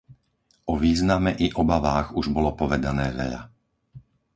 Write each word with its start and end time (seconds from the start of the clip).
O 0.65 0.81
význame 0.83 1.31
i 1.37 1.47
obavách 1.61 2.07
už 2.19 2.25
bolo 2.35 2.51
povedané 2.61 3.07
veľa. 3.19 3.41